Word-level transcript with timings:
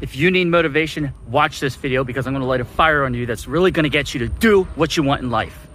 If 0.00 0.16
you 0.16 0.30
need 0.30 0.46
motivation, 0.46 1.12
watch 1.28 1.60
this 1.60 1.76
video 1.76 2.04
because 2.04 2.26
I'm 2.26 2.32
going 2.32 2.40
to 2.40 2.48
light 2.48 2.62
a 2.62 2.64
fire 2.64 3.04
on 3.04 3.12
you 3.12 3.26
that's 3.26 3.46
really 3.46 3.70
going 3.70 3.84
to 3.84 3.90
get 3.90 4.14
you 4.14 4.20
to 4.20 4.28
do 4.28 4.64
what 4.74 4.96
you 4.96 5.02
want 5.02 5.20
in 5.20 5.30
life. 5.30 5.69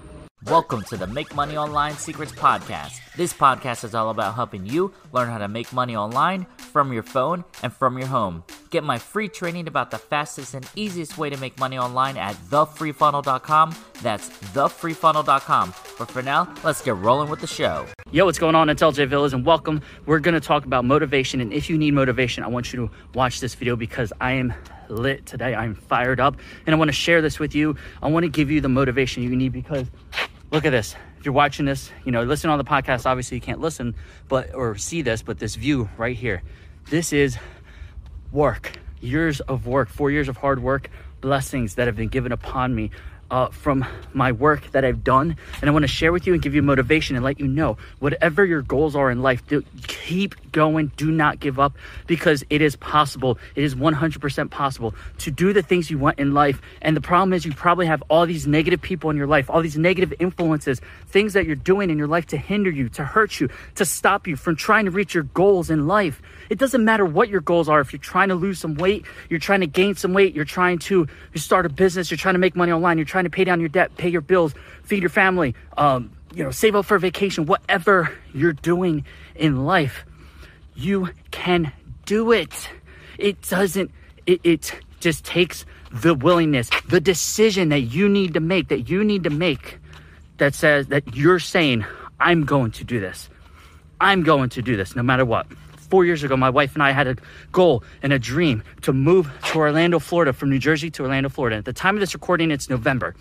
Welcome 0.47 0.83
to 0.83 0.97
the 0.97 1.07
Make 1.07 1.33
Money 1.33 1.57
Online 1.57 1.95
Secrets 1.95 2.31
Podcast. 2.31 2.99
This 3.15 3.33
podcast 3.33 3.83
is 3.83 3.95
all 3.95 4.11
about 4.11 4.35
helping 4.35 4.63
you 4.63 4.93
learn 5.11 5.27
how 5.27 5.39
to 5.39 5.47
make 5.47 5.73
money 5.73 5.95
online 5.95 6.45
from 6.57 6.93
your 6.93 7.01
phone 7.01 7.43
and 7.63 7.73
from 7.73 7.97
your 7.97 8.05
home. 8.05 8.43
Get 8.69 8.83
my 8.83 8.99
free 8.99 9.27
training 9.27 9.67
about 9.67 9.89
the 9.89 9.97
fastest 9.97 10.53
and 10.53 10.69
easiest 10.75 11.17
way 11.17 11.31
to 11.31 11.37
make 11.37 11.57
money 11.57 11.79
online 11.79 12.15
at 12.15 12.35
thefreefunnel.com. 12.35 13.75
That's 14.03 14.29
thefreefunnel.com. 14.29 15.73
But 15.97 16.11
for 16.11 16.21
now, 16.21 16.53
let's 16.63 16.83
get 16.83 16.95
rolling 16.97 17.29
with 17.31 17.39
the 17.39 17.47
show. 17.47 17.87
Yo, 18.11 18.25
what's 18.25 18.37
going 18.37 18.53
on? 18.53 18.69
It's 18.69 18.83
LJ 18.83 19.07
Villas, 19.07 19.33
and 19.33 19.43
welcome. 19.43 19.81
We're 20.05 20.19
going 20.19 20.35
to 20.35 20.39
talk 20.39 20.65
about 20.65 20.85
motivation. 20.85 21.41
And 21.41 21.51
if 21.53 21.71
you 21.71 21.77
need 21.79 21.95
motivation, 21.95 22.43
I 22.43 22.47
want 22.47 22.71
you 22.71 22.85
to 22.85 22.93
watch 23.15 23.39
this 23.39 23.55
video 23.55 23.75
because 23.75 24.13
I 24.21 24.33
am 24.33 24.53
lit 24.89 25.25
today. 25.25 25.55
I'm 25.55 25.73
fired 25.73 26.19
up, 26.19 26.35
and 26.67 26.75
I 26.75 26.77
want 26.77 26.89
to 26.89 26.93
share 26.93 27.21
this 27.23 27.39
with 27.39 27.55
you. 27.55 27.75
I 28.03 28.09
want 28.09 28.25
to 28.25 28.29
give 28.29 28.51
you 28.51 28.61
the 28.61 28.69
motivation 28.69 29.23
you 29.23 29.35
need 29.35 29.51
because 29.51 29.87
look 30.55 30.65
at 30.65 30.71
this. 30.71 30.95
If 31.19 31.25
you're 31.25 31.33
watching 31.33 31.65
this, 31.65 31.91
you 32.05 32.13
know, 32.13 32.23
listen 32.23 32.49
on 32.49 32.57
the 32.57 32.63
podcast. 32.63 33.05
Obviously, 33.05 33.35
you 33.35 33.41
can't 33.41 33.59
listen, 33.59 33.93
but 34.29 34.55
or 34.55 34.77
see 34.77 35.01
this, 35.01 35.21
but 35.21 35.37
this 35.37 35.55
view 35.55 35.89
right 35.97 36.15
here. 36.15 36.43
This 36.89 37.11
is 37.11 37.37
work, 38.31 38.71
years 39.01 39.41
of 39.41 39.67
work, 39.67 39.89
four 39.89 40.11
years 40.11 40.29
of 40.29 40.37
hard 40.37 40.63
work, 40.63 40.89
blessings 41.19 41.75
that 41.75 41.87
have 41.87 41.97
been 41.97 42.07
given 42.07 42.31
upon 42.31 42.73
me 42.73 42.91
uh, 43.35 43.49
from 43.49 43.85
my 44.13 44.31
work 44.31 44.71
that 44.71 44.85
I've 44.85 45.03
done. 45.03 45.35
And 45.59 45.69
I 45.69 45.73
want 45.73 45.83
to 45.83 45.89
share 45.89 46.13
with 46.13 46.25
you 46.25 46.31
and 46.31 46.41
give 46.41 46.55
you 46.55 46.61
motivation 46.61 47.17
and 47.17 47.25
let 47.25 47.37
you 47.37 47.47
know 47.47 47.77
whatever 47.99 48.45
your 48.45 48.61
goals 48.61 48.95
are 48.95 49.11
in 49.11 49.21
life, 49.21 49.45
do, 49.45 49.61
keep 49.87 50.35
going. 50.53 50.89
Do 50.95 51.11
not 51.11 51.41
give 51.41 51.59
up 51.59 51.73
because 52.07 52.45
it 52.49 52.61
is 52.61 52.77
possible. 52.77 53.37
It 53.55 53.65
is 53.65 53.75
100% 53.75 54.49
possible 54.51 54.95
to 55.17 55.31
do 55.31 55.51
the 55.51 55.61
things 55.61 55.91
you 55.91 55.97
want 55.97 56.17
in 56.17 56.33
life. 56.33 56.61
And 56.81 56.95
the 56.95 57.01
problem 57.01 57.33
is, 57.33 57.43
you 57.43 57.51
probably 57.51 57.87
have 57.87 58.01
all 58.07 58.25
these 58.25 58.47
negative 58.47 58.81
people 58.81 59.09
in 59.09 59.17
your 59.17 59.27
life, 59.27 59.49
all 59.49 59.61
these 59.61 59.77
negative 59.77 60.13
influences, 60.17 60.79
things 61.07 61.33
that 61.33 61.45
you're 61.45 61.57
doing 61.57 61.89
in 61.89 61.97
your 61.97 62.07
life 62.07 62.27
to 62.27 62.37
hinder 62.37 62.69
you, 62.69 62.87
to 62.89 63.03
hurt 63.03 63.41
you, 63.41 63.49
to 63.75 63.83
stop 63.83 64.27
you 64.27 64.37
from 64.37 64.55
trying 64.55 64.85
to 64.85 64.91
reach 64.91 65.13
your 65.13 65.23
goals 65.23 65.69
in 65.69 65.87
life. 65.87 66.21
It 66.49 66.59
doesn't 66.59 66.83
matter 66.83 67.05
what 67.05 67.29
your 67.29 67.41
goals 67.41 67.67
are. 67.69 67.79
If 67.81 67.91
you're 67.93 67.99
trying 67.99 68.29
to 68.29 68.35
lose 68.35 68.59
some 68.59 68.75
weight, 68.75 69.05
you're 69.29 69.39
trying 69.39 69.61
to 69.61 69.67
gain 69.67 69.95
some 69.95 70.13
weight, 70.13 70.35
you're 70.35 70.45
trying 70.45 70.79
to 70.79 71.07
you 71.33 71.39
start 71.39 71.65
a 71.65 71.69
business, 71.69 72.11
you're 72.11 72.17
trying 72.17 72.35
to 72.35 72.39
make 72.39 72.55
money 72.55 72.71
online, 72.71 72.97
you're 72.97 73.05
trying 73.05 73.23
to 73.23 73.29
pay 73.29 73.43
down 73.43 73.59
your 73.59 73.69
debt, 73.69 73.95
pay 73.97 74.09
your 74.09 74.21
bills, 74.21 74.53
feed 74.83 75.01
your 75.01 75.09
family, 75.09 75.55
um, 75.77 76.11
you 76.33 76.43
know, 76.43 76.51
save 76.51 76.75
up 76.75 76.85
for 76.85 76.95
a 76.95 76.99
vacation, 76.99 77.45
whatever 77.45 78.11
you're 78.33 78.53
doing 78.53 79.05
in 79.35 79.65
life, 79.65 80.05
you 80.75 81.09
can 81.31 81.71
do 82.05 82.31
it. 82.31 82.69
It 83.17 83.41
doesn't, 83.43 83.91
it, 84.25 84.41
it 84.43 84.75
just 84.99 85.23
takes 85.23 85.65
the 85.91 86.13
willingness, 86.13 86.69
the 86.89 86.99
decision 86.99 87.69
that 87.69 87.81
you 87.81 88.09
need 88.09 88.33
to 88.33 88.39
make, 88.39 88.67
that 88.67 88.89
you 88.89 89.03
need 89.03 89.23
to 89.23 89.29
make 89.29 89.79
that 90.37 90.53
says 90.53 90.87
that 90.87 91.15
you're 91.15 91.39
saying, 91.39 91.85
I'm 92.19 92.43
going 92.43 92.71
to 92.71 92.83
do 92.83 92.99
this. 92.99 93.29
I'm 94.01 94.23
going 94.23 94.49
to 94.49 94.61
do 94.61 94.75
this 94.75 94.95
no 94.95 95.03
matter 95.03 95.23
what 95.23 95.47
four 95.89 96.05
years 96.05 96.23
ago, 96.23 96.35
my 96.35 96.49
wife 96.49 96.73
and 96.73 96.83
I 96.83 96.91
had 96.91 97.07
a 97.07 97.15
goal 97.51 97.83
and 98.01 98.11
a 98.13 98.19
dream 98.19 98.63
to 98.81 98.93
move 98.93 99.31
to 99.51 99.57
Orlando, 99.57 99.99
Florida, 99.99 100.33
from 100.33 100.49
New 100.49 100.59
Jersey 100.59 100.89
to 100.91 101.03
Orlando, 101.03 101.29
Florida. 101.29 101.57
At 101.57 101.65
the 101.65 101.73
time 101.73 101.95
of 101.95 101.99
this 101.99 102.13
recording, 102.13 102.51
it's 102.51 102.69
November. 102.69 103.15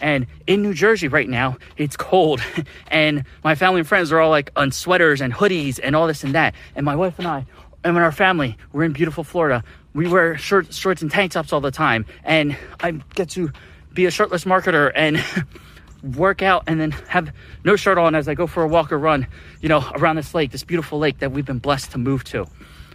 And 0.00 0.26
in 0.46 0.62
New 0.62 0.74
Jersey 0.74 1.08
right 1.08 1.28
now, 1.28 1.58
it's 1.76 1.96
cold. 1.96 2.40
And 2.90 3.24
my 3.44 3.54
family 3.54 3.80
and 3.80 3.88
friends 3.88 4.12
are 4.12 4.18
all 4.18 4.30
like 4.30 4.50
on 4.56 4.72
sweaters 4.72 5.20
and 5.20 5.32
hoodies 5.32 5.78
and 5.82 5.94
all 5.94 6.06
this 6.06 6.24
and 6.24 6.34
that. 6.34 6.54
And 6.74 6.84
my 6.84 6.96
wife 6.96 7.18
and 7.18 7.28
I, 7.28 7.46
and 7.84 7.96
our 7.98 8.12
family, 8.12 8.56
we're 8.72 8.84
in 8.84 8.92
beautiful 8.92 9.24
Florida. 9.24 9.62
We 9.94 10.08
wear 10.08 10.36
shirts, 10.38 10.76
shorts 10.76 11.02
and 11.02 11.10
tank 11.10 11.32
tops 11.32 11.52
all 11.52 11.60
the 11.60 11.70
time. 11.70 12.06
And 12.24 12.56
I 12.80 12.92
get 13.14 13.28
to 13.30 13.52
be 13.92 14.06
a 14.06 14.10
shirtless 14.10 14.44
marketer 14.44 14.90
and 14.94 15.22
work 16.02 16.42
out 16.42 16.64
and 16.66 16.80
then 16.80 16.90
have 16.90 17.32
no 17.64 17.76
shirt 17.76 17.98
on 17.98 18.14
as 18.14 18.28
I 18.28 18.34
go 18.34 18.46
for 18.46 18.62
a 18.62 18.68
walk 18.68 18.92
or 18.92 18.98
run, 18.98 19.26
you 19.60 19.68
know, 19.68 19.84
around 19.94 20.16
this 20.16 20.34
lake, 20.34 20.50
this 20.50 20.64
beautiful 20.64 20.98
lake 20.98 21.18
that 21.18 21.32
we've 21.32 21.46
been 21.46 21.58
blessed 21.58 21.92
to 21.92 21.98
move 21.98 22.24
to. 22.24 22.46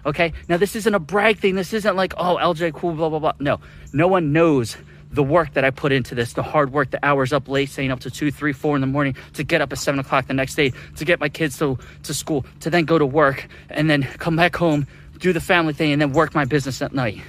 Okay. 0.06 0.34
Now, 0.50 0.58
this 0.58 0.76
isn't 0.76 0.94
a 0.94 1.00
brag 1.00 1.40
thing. 1.40 1.56
This 1.56 1.74
isn't 1.74 1.96
like, 1.96 2.14
oh, 2.18 2.38
LJ, 2.42 2.74
cool, 2.74 2.94
blah, 2.94 3.10
blah, 3.10 3.20
blah. 3.20 3.34
No, 3.40 3.60
no 3.94 4.08
one 4.08 4.34
knows 4.34 4.78
the 5.12 5.24
work 5.24 5.54
that 5.54 5.64
I 5.64 5.70
put 5.70 5.92
into 5.92 6.16
this, 6.16 6.34
the 6.34 6.42
hard 6.42 6.74
work, 6.74 6.90
the 6.90 7.06
hours 7.06 7.32
up 7.32 7.48
late, 7.48 7.70
staying 7.70 7.92
up 7.92 8.00
to 8.02 8.10
two, 8.10 8.32
three, 8.32 8.52
four 8.52 8.76
in 8.76 8.82
the 8.82 8.88
morning 8.88 9.16
to 9.34 9.44
get 9.44 9.62
up 9.62 9.72
at 9.72 9.78
seven 9.78 10.00
o'clock 10.00 10.26
the 10.28 10.34
next 10.34 10.56
day, 10.56 10.74
to 10.96 11.06
get 11.06 11.20
my 11.20 11.30
kids 11.30 11.60
to, 11.60 11.78
to 12.02 12.14
school, 12.14 12.46
to 12.62 12.72
then 12.72 12.86
go 12.86 12.98
to 12.98 13.06
work 13.06 13.48
and 13.70 13.90
then 13.90 14.04
come 14.04 14.36
back 14.36 14.56
home, 14.56 14.88
do 15.20 15.32
the 15.32 15.40
family 15.40 15.74
thing, 15.74 15.92
and 15.92 16.02
then 16.02 16.14
work 16.14 16.34
my 16.34 16.46
business 16.46 16.82
at 16.82 16.94
night. 16.94 17.22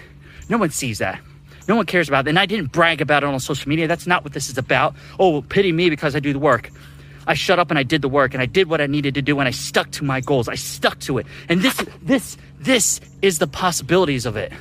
No 0.48 0.56
one 0.56 0.70
sees 0.70 0.98
that. 0.98 1.20
No 1.66 1.76
one 1.76 1.86
cares 1.86 2.08
about 2.08 2.26
it. 2.26 2.30
And 2.30 2.38
I 2.38 2.46
didn't 2.46 2.72
brag 2.72 3.00
about 3.00 3.22
it 3.22 3.26
on 3.26 3.40
social 3.40 3.68
media. 3.68 3.86
That's 3.86 4.06
not 4.06 4.22
what 4.24 4.32
this 4.32 4.48
is 4.48 4.58
about. 4.58 4.94
Oh, 5.18 5.42
pity 5.42 5.72
me 5.72 5.90
because 5.90 6.14
I 6.14 6.20
do 6.20 6.32
the 6.32 6.38
work. 6.38 6.70
I 7.26 7.34
shut 7.34 7.58
up 7.58 7.70
and 7.70 7.78
I 7.78 7.82
did 7.82 8.02
the 8.02 8.08
work 8.08 8.34
and 8.34 8.42
I 8.42 8.46
did 8.46 8.68
what 8.68 8.80
I 8.80 8.86
needed 8.86 9.14
to 9.14 9.22
do 9.22 9.38
and 9.38 9.48
I 9.48 9.50
stuck 9.50 9.90
to 9.92 10.04
my 10.04 10.20
goals. 10.20 10.48
I 10.48 10.56
stuck 10.56 11.00
to 11.00 11.18
it. 11.18 11.26
And 11.48 11.62
this, 11.62 11.74
this, 12.02 12.36
this 12.60 13.00
is 13.22 13.38
the 13.38 13.46
possibilities 13.46 14.26
of 14.26 14.36
it. 14.36 14.52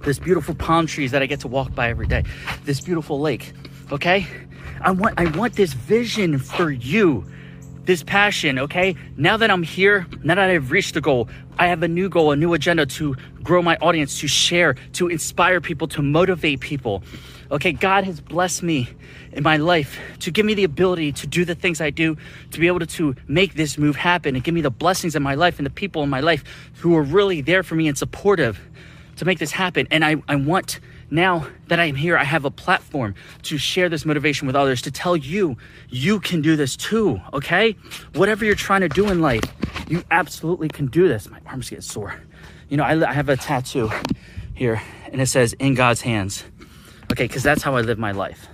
This 0.00 0.18
beautiful 0.18 0.54
palm 0.54 0.86
trees 0.86 1.10
that 1.10 1.22
I 1.22 1.26
get 1.26 1.40
to 1.40 1.48
walk 1.48 1.74
by 1.74 1.90
every 1.90 2.06
day. 2.06 2.24
This 2.64 2.80
beautiful 2.80 3.20
lake. 3.20 3.52
Okay? 3.92 4.26
I 4.80 4.92
want, 4.92 5.14
I 5.18 5.26
want 5.36 5.54
this 5.54 5.74
vision 5.74 6.38
for 6.38 6.70
you 6.70 7.26
this 7.84 8.02
passion, 8.02 8.58
okay? 8.58 8.94
Now 9.16 9.36
that 9.36 9.50
I'm 9.50 9.62
here, 9.62 10.06
now 10.22 10.34
that 10.34 10.50
I've 10.50 10.70
reached 10.70 10.94
the 10.94 11.00
goal, 11.00 11.28
I 11.58 11.66
have 11.66 11.82
a 11.82 11.88
new 11.88 12.08
goal, 12.08 12.32
a 12.32 12.36
new 12.36 12.52
agenda 12.54 12.86
to 12.86 13.16
grow 13.42 13.62
my 13.62 13.76
audience, 13.76 14.20
to 14.20 14.28
share, 14.28 14.74
to 14.94 15.08
inspire 15.08 15.60
people, 15.60 15.88
to 15.88 16.02
motivate 16.02 16.60
people. 16.60 17.02
Okay, 17.50 17.72
God 17.72 18.04
has 18.04 18.20
blessed 18.20 18.62
me 18.62 18.88
in 19.32 19.42
my 19.42 19.56
life 19.56 19.98
to 20.20 20.30
give 20.30 20.46
me 20.46 20.54
the 20.54 20.64
ability 20.64 21.12
to 21.12 21.26
do 21.26 21.44
the 21.44 21.54
things 21.54 21.80
I 21.80 21.90
do, 21.90 22.16
to 22.52 22.60
be 22.60 22.68
able 22.68 22.78
to, 22.80 22.86
to 22.86 23.16
make 23.26 23.54
this 23.54 23.76
move 23.76 23.96
happen 23.96 24.36
and 24.36 24.44
give 24.44 24.54
me 24.54 24.60
the 24.60 24.70
blessings 24.70 25.16
in 25.16 25.22
my 25.22 25.34
life 25.34 25.58
and 25.58 25.66
the 25.66 25.70
people 25.70 26.02
in 26.02 26.10
my 26.10 26.20
life 26.20 26.44
who 26.76 26.96
are 26.96 27.02
really 27.02 27.40
there 27.40 27.62
for 27.62 27.74
me 27.74 27.88
and 27.88 27.98
supportive 27.98 28.60
to 29.16 29.24
make 29.24 29.38
this 29.38 29.50
happen. 29.50 29.88
And 29.90 30.04
I, 30.04 30.16
I 30.28 30.36
want 30.36 30.80
now 31.10 31.46
that 31.68 31.80
I'm 31.80 31.94
here, 31.94 32.16
I 32.16 32.24
have 32.24 32.44
a 32.44 32.50
platform 32.50 33.14
to 33.42 33.58
share 33.58 33.88
this 33.88 34.04
motivation 34.04 34.46
with 34.46 34.56
others, 34.56 34.82
to 34.82 34.90
tell 34.90 35.16
you, 35.16 35.56
you 35.88 36.20
can 36.20 36.40
do 36.40 36.56
this 36.56 36.76
too, 36.76 37.20
okay? 37.32 37.76
Whatever 38.14 38.44
you're 38.44 38.54
trying 38.54 38.82
to 38.82 38.88
do 38.88 39.08
in 39.10 39.20
life, 39.20 39.44
you 39.88 40.04
absolutely 40.10 40.68
can 40.68 40.86
do 40.86 41.08
this. 41.08 41.28
My 41.28 41.40
arms 41.46 41.70
get 41.70 41.82
sore. 41.82 42.14
You 42.68 42.76
know, 42.76 42.84
I, 42.84 43.08
I 43.08 43.12
have 43.12 43.28
a 43.28 43.36
tattoo 43.36 43.90
here 44.54 44.80
and 45.10 45.20
it 45.20 45.26
says, 45.26 45.52
in 45.54 45.74
God's 45.74 46.00
hands. 46.00 46.44
Okay, 47.12 47.24
because 47.24 47.42
that's 47.42 47.62
how 47.62 47.74
I 47.74 47.80
live 47.80 47.98
my 47.98 48.12
life. 48.12 48.46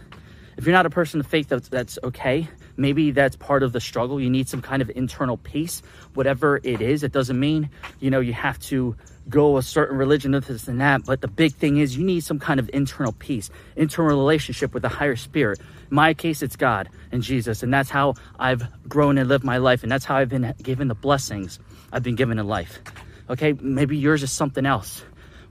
If 0.57 0.65
you're 0.65 0.73
not 0.73 0.87
a 0.87 0.91
person 0.91 1.21
of 1.21 1.27
faith, 1.27 1.49
that's, 1.49 1.69
that's 1.69 1.99
okay. 2.03 2.49
Maybe 2.79 3.11
that's 3.11 3.37
part 3.37 3.63
of 3.63 3.73
the 3.73 3.81
struggle. 3.81 4.19
You 4.19 4.31
need 4.31 4.49
some 4.49 4.63
kind 4.63 4.81
of 4.81 4.91
internal 4.95 5.37
peace, 5.37 5.83
whatever 6.15 6.61
it 6.63 6.81
is. 6.81 7.03
It 7.03 7.13
doesn't 7.13 7.39
mean, 7.39 7.69
you 8.01 8.11
know, 8.11 8.21
you 8.21 8.33
have 8.33 8.59
to 8.61 8.97
go 9.29 9.57
a 9.57 9.63
certain 9.63 9.97
religion, 9.97 10.33
this 10.33 10.69
and 10.69 10.81
that. 10.81 11.05
But 11.05 11.21
the 11.21 11.29
big 11.29 11.55
thing 11.55 11.79
is 11.79 11.97
you 11.97 12.05
need 12.05 12.21
some 12.21 12.39
kind 12.39 12.61
of 12.61 12.71
internal 12.73 13.13
peace, 13.13 13.51
internal 13.75 14.17
relationship 14.17 14.73
with 14.73 14.83
the 14.83 14.89
higher 14.89 15.17
spirit. 15.17 15.59
In 15.59 15.95
my 15.95 16.15
case, 16.15 16.43
it's 16.43 16.57
God 16.57 16.89
and 17.13 17.23
Jesus. 17.23 17.63
And 17.63 17.73
that's 17.73 17.91
how 17.91 18.15
I've 18.39 18.65
grown 18.89 19.19
and 19.19 19.29
lived 19.29 19.45
my 19.45 19.59
life. 19.59 19.83
And 19.83 19.91
that's 19.91 20.05
how 20.05 20.17
I've 20.17 20.29
been 20.29 20.55
given 20.63 20.89
the 20.89 20.95
blessings 20.95 21.59
I've 21.93 22.03
been 22.03 22.17
given 22.17 22.39
in 22.39 22.47
life. 22.47 22.79
Okay, 23.29 23.53
maybe 23.55 23.97
yours 23.97 24.23
is 24.23 24.31
something 24.31 24.67
else. 24.67 25.03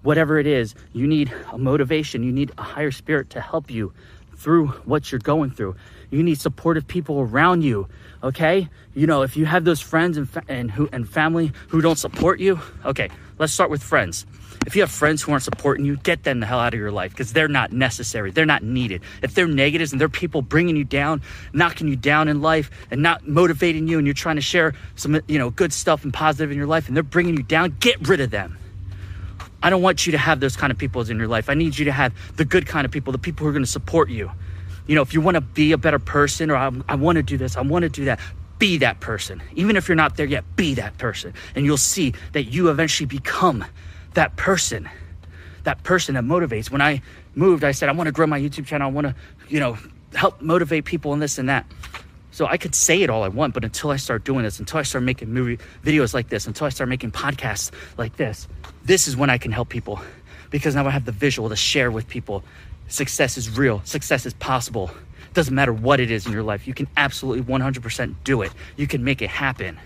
Whatever 0.01 0.39
it 0.39 0.47
is, 0.47 0.75
you 0.93 1.07
need 1.07 1.33
a 1.51 1.57
motivation. 1.57 2.23
You 2.23 2.31
need 2.31 2.51
a 2.57 2.63
higher 2.63 2.91
spirit 2.91 3.31
to 3.31 3.41
help 3.41 3.71
you 3.71 3.93
through 4.37 4.67
what 4.67 5.11
you're 5.11 5.19
going 5.19 5.51
through. 5.51 5.75
You 6.15 6.23
need 6.23 6.39
supportive 6.39 6.87
people 6.87 7.19
around 7.19 7.61
you. 7.61 7.87
Okay, 8.23 8.69
you 8.93 9.05
know 9.05 9.21
if 9.21 9.35
you 9.35 9.45
have 9.45 9.65
those 9.65 9.81
friends 9.81 10.17
and 10.17 10.29
fa- 10.29 10.43
and 10.47 10.71
who 10.71 10.89
and 10.91 11.07
family 11.07 11.51
who 11.67 11.81
don't 11.81 11.97
support 11.97 12.39
you. 12.39 12.59
Okay, 12.85 13.09
let's 13.37 13.51
start 13.51 13.69
with 13.69 13.83
friends. 13.83 14.25
If 14.65 14.75
you 14.75 14.81
have 14.81 14.89
friends 14.89 15.21
who 15.21 15.31
aren't 15.31 15.43
supporting 15.43 15.85
you, 15.85 15.97
get 15.97 16.23
them 16.23 16.39
the 16.39 16.45
hell 16.45 16.59
out 16.59 16.73
of 16.73 16.79
your 16.79 16.91
life 16.91 17.11
because 17.11 17.33
they're 17.33 17.49
not 17.49 17.71
necessary. 17.71 18.31
They're 18.31 18.45
not 18.45 18.63
needed. 18.63 19.01
If 19.21 19.35
they're 19.35 19.47
negatives 19.47 19.91
and 19.91 19.99
they're 19.99 20.09
people 20.09 20.41
bringing 20.41 20.77
you 20.77 20.85
down, 20.85 21.21
knocking 21.53 21.87
you 21.87 21.97
down 21.97 22.29
in 22.29 22.41
life, 22.41 22.71
and 22.89 23.01
not 23.01 23.27
motivating 23.27 23.87
you, 23.87 23.97
and 23.97 24.07
you're 24.07 24.13
trying 24.13 24.37
to 24.37 24.41
share 24.41 24.73
some 24.95 25.19
you 25.27 25.37
know 25.37 25.49
good 25.49 25.73
stuff 25.73 26.05
and 26.05 26.13
positive 26.13 26.49
in 26.49 26.57
your 26.57 26.67
life, 26.67 26.87
and 26.87 26.95
they're 26.95 27.03
bringing 27.03 27.35
you 27.35 27.43
down, 27.43 27.75
get 27.79 28.07
rid 28.07 28.21
of 28.21 28.31
them. 28.31 28.57
I 29.61 29.69
don't 29.69 29.81
want 29.81 30.05
you 30.05 30.13
to 30.13 30.17
have 30.17 30.39
those 30.39 30.55
kind 30.55 30.71
of 30.71 30.77
people 30.77 31.01
in 31.01 31.17
your 31.17 31.27
life. 31.27 31.49
I 31.49 31.55
need 31.55 31.77
you 31.77 31.85
to 31.85 31.91
have 31.91 32.13
the 32.37 32.45
good 32.45 32.67
kind 32.67 32.85
of 32.85 32.91
people, 32.91 33.11
the 33.11 33.19
people 33.19 33.43
who 33.43 33.49
are 33.49 33.53
going 33.53 33.63
to 33.65 33.69
support 33.69 34.09
you. 34.09 34.31
You 34.87 34.95
know, 34.95 35.01
if 35.01 35.13
you 35.13 35.21
want 35.21 35.35
to 35.35 35.41
be 35.41 35.71
a 35.71 35.77
better 35.77 35.99
person 35.99 36.51
or 36.51 36.55
um, 36.55 36.83
I, 36.87 36.93
I 36.93 36.95
want 36.95 37.17
to 37.17 37.23
do 37.23 37.37
this, 37.37 37.55
I 37.57 37.61
want 37.61 37.83
to 37.83 37.89
do 37.89 38.05
that, 38.05 38.19
be 38.59 38.77
that 38.77 38.99
person. 38.99 39.41
Even 39.55 39.75
if 39.75 39.87
you're 39.87 39.95
not 39.95 40.17
there 40.17 40.25
yet, 40.25 40.43
be 40.55 40.75
that 40.75 40.97
person. 40.97 41.33
And 41.55 41.65
you'll 41.65 41.77
see 41.77 42.13
that 42.33 42.43
you 42.43 42.69
eventually 42.69 43.07
become 43.07 43.65
that 44.13 44.35
person, 44.35 44.89
that 45.63 45.83
person 45.83 46.15
that 46.15 46.23
motivates. 46.23 46.69
When 46.69 46.81
I 46.81 47.01
moved, 47.33 47.63
I 47.63 47.71
said, 47.71 47.89
I 47.89 47.91
want 47.93 48.07
to 48.07 48.11
grow 48.11 48.27
my 48.27 48.39
YouTube 48.39 48.65
channel. 48.65 48.87
I 48.87 48.91
want 48.91 49.07
to, 49.07 49.15
you 49.49 49.59
know, 49.59 49.77
help 50.13 50.41
motivate 50.41 50.85
people 50.85 51.13
and 51.13 51.21
this 51.21 51.37
and 51.37 51.49
that. 51.49 51.65
So 52.31 52.45
I 52.45 52.57
could 52.57 52.75
say 52.75 53.01
it 53.01 53.09
all 53.09 53.23
I 53.23 53.29
want, 53.29 53.53
but 53.53 53.63
until 53.63 53.91
I 53.91 53.95
start 53.95 54.25
doing 54.25 54.43
this, 54.43 54.59
until 54.59 54.79
I 54.79 54.83
start 54.83 55.03
making 55.03 55.33
movie 55.33 55.57
videos 55.83 56.13
like 56.13 56.29
this, 56.29 56.47
until 56.47 56.67
I 56.67 56.69
start 56.69 56.89
making 56.89 57.11
podcasts 57.11 57.71
like 57.97 58.17
this, 58.17 58.47
this 58.83 59.07
is 59.07 59.15
when 59.15 59.29
I 59.29 59.37
can 59.37 59.51
help 59.53 59.69
people. 59.69 60.01
because 60.55 60.75
now 60.75 60.87
I 60.87 60.89
have 60.89 61.05
the 61.05 61.11
visual 61.11 61.49
to 61.49 61.55
share 61.55 61.91
with 61.91 62.07
people. 62.07 62.43
Success 62.87 63.37
is 63.37 63.57
real, 63.57 63.81
success 63.83 64.25
is 64.25 64.33
possible. 64.33 64.91
Doesn't 65.33 65.53
matter 65.53 65.73
what 65.73 65.99
it 65.99 66.11
is 66.11 66.25
in 66.25 66.31
your 66.31 66.43
life, 66.43 66.67
you 66.67 66.73
can 66.73 66.87
absolutely 66.95 67.43
100% 67.43 68.15
do 68.23 68.41
it. 68.41 68.51
You 68.77 68.87
can 68.87 69.03
make 69.03 69.21
it 69.21 69.29
happen. 69.29 69.77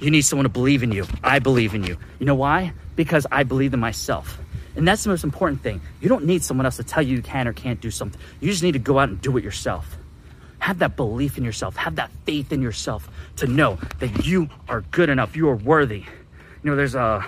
You 0.00 0.10
need 0.10 0.22
someone 0.22 0.44
to 0.44 0.48
believe 0.48 0.82
in 0.82 0.92
you. 0.92 1.06
I 1.24 1.38
believe 1.38 1.74
in 1.74 1.84
you. 1.84 1.98
You 2.18 2.26
know 2.26 2.34
why? 2.34 2.72
Because 2.96 3.26
I 3.32 3.42
believe 3.42 3.74
in 3.74 3.80
myself. 3.80 4.38
And 4.76 4.86
that's 4.86 5.02
the 5.02 5.10
most 5.10 5.24
important 5.24 5.62
thing. 5.62 5.80
You 6.00 6.08
don't 6.08 6.24
need 6.24 6.44
someone 6.44 6.64
else 6.64 6.76
to 6.76 6.84
tell 6.84 7.02
you 7.02 7.16
you 7.16 7.22
can 7.22 7.48
or 7.48 7.52
can't 7.52 7.80
do 7.80 7.90
something. 7.90 8.20
You 8.40 8.48
just 8.50 8.62
need 8.62 8.72
to 8.72 8.78
go 8.78 8.98
out 9.00 9.08
and 9.08 9.20
do 9.20 9.36
it 9.36 9.42
yourself. 9.42 9.98
Have 10.60 10.78
that 10.78 10.96
belief 10.96 11.36
in 11.36 11.44
yourself. 11.44 11.76
Have 11.76 11.96
that 11.96 12.10
faith 12.24 12.52
in 12.52 12.62
yourself 12.62 13.08
to 13.36 13.46
know 13.46 13.78
that 13.98 14.24
you 14.24 14.48
are 14.68 14.82
good 14.82 15.08
enough. 15.08 15.34
You 15.34 15.48
are 15.48 15.56
worthy. 15.56 16.04
You 16.62 16.70
know, 16.70 16.76
there's 16.76 16.94
a 16.94 17.26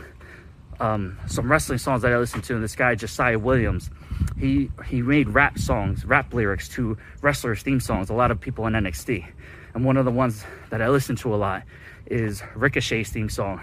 um, 0.78 1.19
some 1.26 1.50
wrestling 1.50 1.78
songs 1.78 2.02
that 2.02 2.12
I 2.12 2.19
listen 2.19 2.40
to, 2.43 2.55
and 2.55 2.64
this 2.64 2.75
guy 2.75 2.94
Josiah 2.94 3.38
Williams, 3.38 3.90
he 4.38 4.70
he 4.87 5.02
made 5.02 5.28
rap 5.28 5.58
songs, 5.58 6.05
rap 6.05 6.32
lyrics 6.32 6.69
to 6.70 6.96
wrestlers' 7.22 7.62
theme 7.62 7.81
songs. 7.81 8.11
A 8.11 8.14
lot 8.14 8.31
of 8.31 8.40
people 8.40 8.67
in 8.67 8.75
NXT, 8.75 9.26
and 9.75 9.84
one 9.84 9.96
of 9.96 10.05
the 10.05 10.11
ones 10.11 10.44
that 10.70 10.81
I 10.81 10.88
listen 10.88 11.17
to 11.17 11.34
a 11.34 11.37
lot 11.37 11.62
is 12.06 12.43
Ricochet's 12.55 13.11
theme 13.11 13.28
song. 13.28 13.61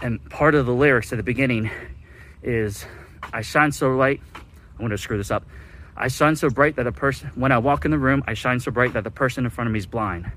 And 0.00 0.24
part 0.30 0.54
of 0.54 0.66
the 0.66 0.72
lyrics 0.72 1.12
at 1.12 1.16
the 1.16 1.22
beginning 1.22 1.70
is, 2.42 2.86
"I 3.32 3.42
shine 3.42 3.72
so 3.72 3.96
light." 3.96 4.20
I'm 4.78 4.88
to 4.88 4.98
screw 4.98 5.16
this 5.16 5.30
up. 5.30 5.44
I 5.96 6.06
shine 6.06 6.36
so 6.36 6.48
bright 6.48 6.76
that 6.76 6.86
a 6.86 6.92
person, 6.92 7.30
when 7.34 7.50
I 7.50 7.58
walk 7.58 7.84
in 7.84 7.90
the 7.90 7.98
room, 7.98 8.22
I 8.28 8.34
shine 8.34 8.60
so 8.60 8.70
bright 8.70 8.92
that 8.92 9.02
the 9.02 9.10
person 9.10 9.44
in 9.44 9.50
front 9.50 9.66
of 9.66 9.72
me 9.72 9.80
is 9.80 9.86
blind. 9.86 10.30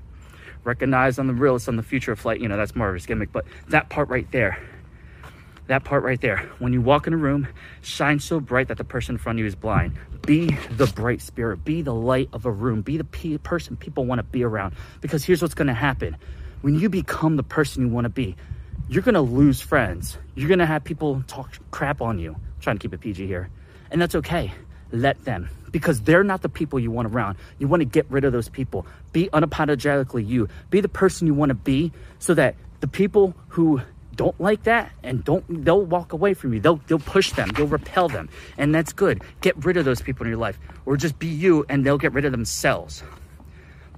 Recognize 0.64 1.20
on 1.20 1.28
the 1.28 1.34
realist, 1.34 1.68
on 1.68 1.76
the 1.76 1.82
future 1.84 2.10
of 2.10 2.18
flight. 2.18 2.40
You 2.40 2.48
know, 2.48 2.56
that's 2.56 2.72
his 2.72 3.06
gimmick, 3.06 3.32
but 3.32 3.44
that 3.68 3.88
part 3.88 4.08
right 4.08 4.28
there 4.32 4.58
that 5.66 5.84
part 5.84 6.02
right 6.02 6.20
there. 6.20 6.50
When 6.58 6.72
you 6.72 6.80
walk 6.80 7.06
in 7.06 7.12
a 7.12 7.16
room, 7.16 7.48
shine 7.82 8.18
so 8.18 8.40
bright 8.40 8.68
that 8.68 8.78
the 8.78 8.84
person 8.84 9.14
in 9.14 9.18
front 9.18 9.38
of 9.38 9.40
you 9.40 9.46
is 9.46 9.54
blind. 9.54 9.94
Be 10.26 10.56
the 10.70 10.86
bright 10.86 11.20
spirit. 11.20 11.64
Be 11.64 11.82
the 11.82 11.94
light 11.94 12.28
of 12.32 12.46
a 12.46 12.50
room. 12.50 12.82
Be 12.82 12.96
the 12.96 13.04
pe- 13.04 13.38
person 13.38 13.76
people 13.76 14.04
want 14.04 14.18
to 14.18 14.24
be 14.24 14.44
around. 14.44 14.74
Because 15.00 15.24
here's 15.24 15.42
what's 15.42 15.54
going 15.54 15.68
to 15.68 15.74
happen 15.74 16.16
when 16.62 16.78
you 16.78 16.88
become 16.88 17.36
the 17.36 17.42
person 17.42 17.86
you 17.86 17.92
want 17.92 18.04
to 18.04 18.08
be, 18.08 18.36
you're 18.88 19.02
going 19.02 19.14
to 19.14 19.20
lose 19.20 19.60
friends. 19.60 20.16
You're 20.34 20.48
going 20.48 20.60
to 20.60 20.66
have 20.66 20.84
people 20.84 21.22
talk 21.26 21.52
crap 21.70 22.00
on 22.00 22.18
you. 22.18 22.32
I'm 22.32 22.60
trying 22.60 22.78
to 22.78 22.82
keep 22.82 22.94
it 22.94 23.00
PG 23.00 23.26
here. 23.26 23.50
And 23.90 24.00
that's 24.00 24.14
okay. 24.14 24.52
Let 24.92 25.24
them. 25.24 25.48
Because 25.70 26.02
they're 26.02 26.24
not 26.24 26.42
the 26.42 26.48
people 26.48 26.78
you 26.78 26.90
want 26.90 27.08
around. 27.08 27.36
You 27.58 27.66
want 27.66 27.80
to 27.80 27.84
get 27.84 28.06
rid 28.10 28.24
of 28.24 28.32
those 28.32 28.48
people. 28.48 28.86
Be 29.12 29.28
unapologetically 29.32 30.26
you. 30.26 30.48
Be 30.70 30.80
the 30.80 30.88
person 30.88 31.26
you 31.26 31.34
want 31.34 31.50
to 31.50 31.54
be 31.54 31.92
so 32.18 32.34
that 32.34 32.56
the 32.80 32.86
people 32.86 33.34
who 33.48 33.80
don't 34.14 34.38
like 34.40 34.64
that 34.64 34.92
and 35.02 35.24
don't 35.24 35.64
they'll 35.64 35.84
walk 35.84 36.12
away 36.12 36.34
from 36.34 36.52
you. 36.52 36.60
They'll 36.60 36.80
they'll 36.86 36.98
push 36.98 37.32
them. 37.32 37.48
They'll 37.50 37.66
repel 37.66 38.08
them. 38.08 38.28
And 38.58 38.74
that's 38.74 38.92
good. 38.92 39.22
Get 39.40 39.64
rid 39.64 39.76
of 39.76 39.84
those 39.84 40.00
people 40.00 40.26
in 40.26 40.30
your 40.30 40.38
life. 40.38 40.58
Or 40.86 40.96
just 40.96 41.18
be 41.18 41.28
you 41.28 41.64
and 41.68 41.84
they'll 41.84 41.98
get 41.98 42.12
rid 42.12 42.24
of 42.24 42.32
themselves. 42.32 43.02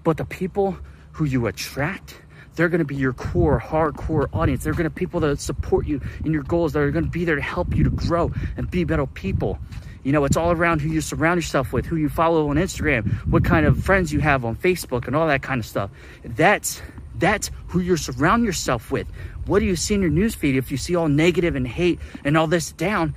But 0.02 0.16
the 0.16 0.24
people 0.24 0.76
who 1.12 1.24
you 1.24 1.46
attract 1.46 2.16
they're 2.56 2.68
going 2.68 2.80
to 2.80 2.84
be 2.84 2.94
your 2.94 3.12
core 3.12 3.60
hardcore 3.60 4.28
audience. 4.32 4.64
They're 4.64 4.74
going 4.74 4.84
to 4.84 4.90
be 4.90 4.98
people 4.98 5.20
that 5.20 5.40
support 5.40 5.86
you 5.86 6.00
in 6.24 6.32
your 6.32 6.44
goals 6.44 6.72
that 6.72 6.80
are 6.80 6.90
going 6.90 7.04
to 7.04 7.10
be 7.10 7.24
there 7.24 7.34
to 7.34 7.42
help 7.42 7.74
you 7.74 7.84
to 7.84 7.90
grow 7.90 8.32
and 8.56 8.70
be 8.70 8.84
better 8.84 9.06
people. 9.06 9.58
You 10.04 10.12
know 10.12 10.24
it's 10.24 10.36
all 10.36 10.52
around 10.52 10.82
who 10.82 10.88
you 10.90 11.00
surround 11.00 11.38
yourself 11.38 11.72
with 11.72 11.86
who 11.86 11.96
you 11.96 12.10
follow 12.10 12.50
on 12.50 12.56
instagram 12.56 13.10
what 13.26 13.42
kind 13.42 13.64
of 13.64 13.82
friends 13.82 14.12
you 14.12 14.20
have 14.20 14.44
on 14.44 14.54
facebook 14.54 15.06
and 15.06 15.16
all 15.16 15.26
that 15.26 15.42
kind 15.42 15.58
of 15.58 15.66
stuff. 15.66 15.90
That's 16.22 16.82
that's 17.24 17.50
who 17.68 17.80
you 17.80 17.96
surround 17.96 18.44
yourself 18.44 18.92
with. 18.92 19.06
What 19.46 19.60
do 19.60 19.64
you 19.64 19.76
see 19.76 19.94
in 19.94 20.02
your 20.02 20.10
newsfeed? 20.10 20.56
If 20.56 20.70
you 20.70 20.76
see 20.76 20.94
all 20.94 21.08
negative 21.08 21.56
and 21.56 21.66
hate 21.66 21.98
and 22.22 22.36
all 22.36 22.46
this 22.46 22.72
down, 22.72 23.14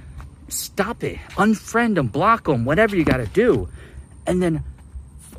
stop 0.48 1.04
it. 1.04 1.18
Unfriend 1.32 1.96
them, 1.96 2.08
block 2.08 2.46
them, 2.46 2.64
whatever 2.64 2.96
you 2.96 3.04
got 3.04 3.18
to 3.18 3.28
do. 3.28 3.68
And 4.26 4.42
then, 4.42 4.64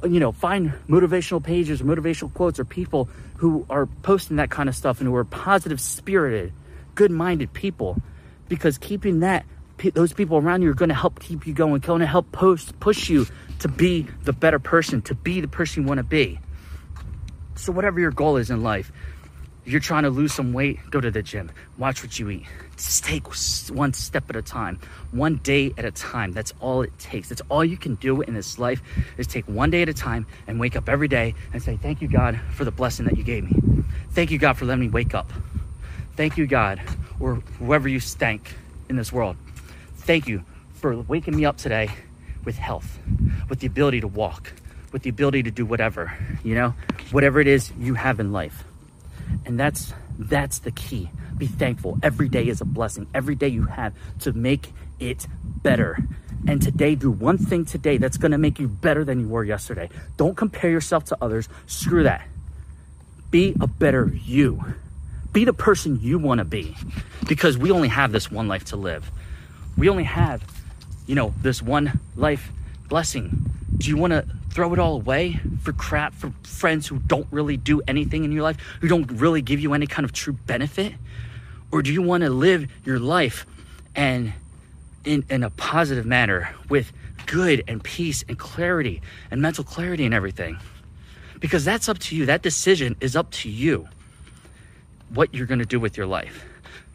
you 0.03 0.20
know, 0.20 0.32
find 0.32 0.73
motivational 0.87 1.43
pages 1.43 1.81
or 1.81 1.85
motivational 1.85 2.32
quotes 2.35 2.61
or 2.61 2.67
people 2.67 3.09
who 3.37 3.65
are 3.70 3.87
posting 4.03 4.37
that 4.37 4.50
kind 4.50 4.69
of 4.69 4.76
stuff 4.76 5.00
and 5.00 5.09
who 5.09 5.14
are 5.17 5.25
positive 5.25 5.81
spirited, 5.81 6.53
good 6.94 7.11
minded 7.11 7.53
people. 7.55 7.97
Because 8.49 8.76
keeping 8.76 9.21
that, 9.21 9.47
those 9.94 10.12
people 10.12 10.37
around 10.37 10.62
you 10.62 10.71
are 10.71 10.75
going 10.75 10.88
to 10.88 10.94
help 10.94 11.21
keep 11.21 11.47
you 11.47 11.55
going, 11.55 11.81
going 11.81 12.00
to 12.00 12.06
help 12.06 12.31
post, 12.32 12.79
push 12.81 13.09
you 13.09 13.26
to 13.61 13.69
be 13.69 14.06
the 14.25 14.32
better 14.32 14.59
person, 14.59 15.00
to 15.03 15.14
be 15.14 15.41
the 15.41 15.49
person 15.49 15.82
you 15.82 15.88
want 15.88 15.99
to 15.99 16.05
be. 16.05 16.38
So, 17.58 17.72
whatever 17.72 17.99
your 17.99 18.12
goal 18.12 18.37
is 18.37 18.50
in 18.50 18.62
life, 18.62 18.93
if 19.66 19.72
you're 19.72 19.81
trying 19.81 20.05
to 20.05 20.10
lose 20.10 20.32
some 20.32 20.52
weight, 20.52 20.78
go 20.90 21.00
to 21.00 21.10
the 21.10 21.22
gym. 21.22 21.50
Watch 21.76 22.02
what 22.02 22.19
you 22.19 22.31
eat. 22.31 22.46
Just 22.76 23.05
take 23.05 23.26
one 23.70 23.93
step 23.93 24.31
at 24.31 24.37
a 24.37 24.43
time, 24.43 24.78
one 25.10 25.37
day 25.37 25.75
at 25.76 25.84
a 25.84 25.90
time. 25.90 26.32
That's 26.32 26.55
all 26.60 26.82
it 26.82 26.96
takes. 26.99 27.28
That's 27.28 27.43
all 27.50 27.64
you 27.64 27.76
can 27.76 27.96
do 27.96 28.22
in 28.22 28.32
this 28.32 28.58
life 28.58 28.81
is 29.19 29.26
take 29.26 29.46
one 29.46 29.70
day 29.70 29.82
at 29.82 29.88
a 29.88 29.93
time 29.93 30.26
and 30.46 30.60
wake 30.60 30.76
up 30.76 30.88
every 30.88 31.08
day 31.08 31.34
and 31.52 31.60
say, 31.60 31.76
Thank 31.76 32.00
you, 32.00 32.08
God, 32.08 32.40
for 32.55 32.64
the 32.64 32.70
blessing 32.70 33.06
that 33.06 33.19
you 33.19 33.25
gave 33.25 33.44
me. 33.44 33.84
Thank 34.12 34.31
you, 34.31 34.38
God, 34.38 34.56
for 34.56 34.64
letting 34.64 34.81
me 34.81 34.88
wake 34.88 35.12
up. 35.12 35.31
Thank 36.16 36.38
you, 36.38 36.46
God, 36.46 36.81
or 37.20 37.34
whoever 37.58 37.88
you 37.88 38.00
stank 38.00 38.54
in 38.88 38.96
this 38.96 39.12
world. 39.12 39.37
Thank 39.96 40.28
you 40.28 40.44
for 40.75 40.96
waking 41.02 41.37
me 41.37 41.44
up 41.44 41.58
today 41.58 41.90
with 42.44 42.56
health, 42.56 42.99
with 43.49 43.58
the 43.58 43.66
ability 43.66 44.00
to 44.00 44.08
walk, 44.08 44.52
with 44.93 45.02
the 45.02 45.11
ability 45.11 45.43
to 45.44 45.50
do 45.50 45.67
whatever, 45.67 46.12
you 46.43 46.55
know, 46.55 46.75
whatever 47.11 47.40
it 47.40 47.46
is 47.46 47.73
you 47.79 47.94
have 47.94 48.20
in 48.20 48.32
life. 48.32 48.64
And 49.44 49.58
that's 49.58 49.93
that's 50.19 50.61
the 50.61 50.70
key. 50.70 51.11
Be 51.37 51.46
thankful. 51.46 51.99
Every 52.02 52.29
day 52.29 52.49
is 52.49 52.61
a 52.61 52.64
blessing. 52.64 53.06
Every 53.14 53.35
day 53.35 53.49
you 53.49 53.64
have 53.64 53.94
to 54.20 54.32
make 54.32 54.73
it 54.99 55.26
better. 55.62 55.99
And 56.46 56.62
today, 56.62 56.94
do 56.94 57.11
one 57.11 57.38
thing 57.38 57.64
today 57.64 57.99
that's 57.99 58.17
going 58.17 58.32
to 58.32 58.38
make 58.38 58.58
you 58.58 58.69
better 58.69 59.05
than 59.05 59.20
you 59.20 59.29
were 59.29 59.44
yesterday. 59.44 59.88
Don't 60.17 60.37
compare 60.37 60.70
yourself 60.70 61.05
to 61.06 61.19
others. 61.20 61.49
Screw 61.67 62.05
that. 62.05 62.26
Be 63.31 63.55
a 63.61 63.67
better 63.67 64.12
you. 64.25 64.64
Be 65.32 65.44
the 65.44 65.52
person 65.52 66.00
you 66.00 66.19
want 66.19 66.38
to 66.38 66.44
be 66.44 66.76
because 67.29 67.58
we 67.58 67.70
only 67.70 67.88
have 67.88 68.12
this 68.12 68.31
one 68.31 68.49
life 68.49 68.64
to 68.67 68.76
live. 68.76 69.11
We 69.76 69.88
only 69.88 70.05
have, 70.05 70.43
you 71.06 71.14
know, 71.14 71.35
this 71.43 71.61
one 71.61 72.00
life 72.17 72.50
blessing. 72.88 73.44
Do 73.76 73.88
you 73.88 73.96
want 73.96 74.12
to 74.12 74.26
throw 74.50 74.73
it 74.73 74.79
all 74.79 74.95
away 74.95 75.41
for 75.62 75.73
crap 75.73 76.15
for 76.15 76.33
friends 76.43 76.87
who 76.87 76.99
don't 76.99 77.27
really 77.31 77.56
do 77.56 77.81
anything 77.87 78.25
in 78.25 78.33
your 78.33 78.43
life, 78.43 78.56
who 78.81 78.89
don't 78.89 79.11
really 79.12 79.43
give 79.43 79.61
you 79.61 79.75
any 79.75 79.87
kind 79.87 80.05
of 80.05 80.12
true 80.12 80.33
benefit? 80.33 80.95
Or 81.71 81.83
do 81.83 81.93
you 81.93 82.03
want 82.03 82.23
to 82.23 82.31
live 82.31 82.67
your 82.85 82.99
life 82.99 83.47
and 83.95 84.33
in, 85.05 85.25
in 85.29 85.43
a 85.43 85.50
positive 85.50 86.06
manner 86.06 86.55
with 86.69 86.93
good 87.26 87.62
and 87.69 87.83
peace 87.83 88.25
and 88.28 88.38
clarity 88.38 89.02
and 89.31 89.43
mental 89.43 89.64
clarity 89.64 90.05
and 90.05 90.14
everything? 90.14 90.59
Because 91.40 91.64
that's 91.64 91.88
up 91.88 91.99
to 91.99 92.17
you. 92.17 92.26
That 92.26 92.43
decision 92.43 92.97
is 93.00 93.14
up 93.14 93.31
to 93.33 93.50
you 93.50 93.88
what 95.11 95.33
you're 95.35 95.47
going 95.47 95.61
to 95.61 95.67
do 95.67 95.78
with 95.78 95.97
your 95.97 96.07
life. 96.07 96.45